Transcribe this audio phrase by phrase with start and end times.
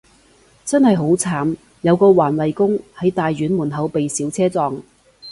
[0.65, 4.81] 真係好慘，有個環衛工，喺大院門口被小車撞